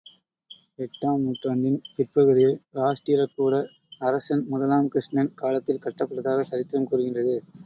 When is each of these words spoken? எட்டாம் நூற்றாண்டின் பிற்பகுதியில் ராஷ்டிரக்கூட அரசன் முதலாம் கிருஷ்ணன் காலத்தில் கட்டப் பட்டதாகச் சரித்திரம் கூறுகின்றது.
எட்டாம் 0.79 1.19
நூற்றாண்டின் 1.23 1.77
பிற்பகுதியில் 1.91 2.57
ராஷ்டிரக்கூட 2.75 3.53
அரசன் 4.01 4.43
முதலாம் 4.47 4.89
கிருஷ்ணன் 4.89 5.33
காலத்தில் 5.35 5.83
கட்டப் 5.85 6.11
பட்டதாகச் 6.11 6.51
சரித்திரம் 6.51 6.91
கூறுகின்றது. 6.91 7.37